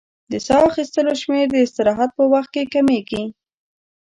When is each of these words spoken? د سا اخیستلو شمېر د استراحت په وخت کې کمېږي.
د 0.31 0.33
سا 0.45 0.55
اخیستلو 0.69 1.13
شمېر 1.21 1.45
د 1.51 1.55
استراحت 1.65 2.09
په 2.17 2.23
وخت 2.33 2.49
کې 2.55 2.63
کمېږي. 2.73 3.23